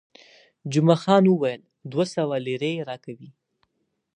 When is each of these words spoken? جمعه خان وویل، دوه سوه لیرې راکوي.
جمعه 0.73 0.97
خان 1.03 1.23
وویل، 1.27 1.61
دوه 1.91 2.05
سوه 2.15 2.35
لیرې 2.45 2.73
راکوي. 2.89 3.29